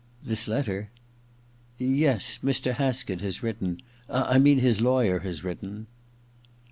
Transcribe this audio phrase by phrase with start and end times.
[0.15, 0.89] * This letter?'
[1.65, 2.73] * Yes— Mr.
[2.73, 5.85] Haskett has written— I mean his lawyer has written.'